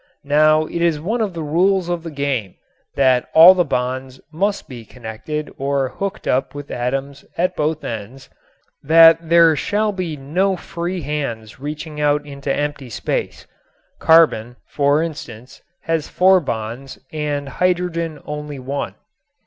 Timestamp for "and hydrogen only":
17.13-18.57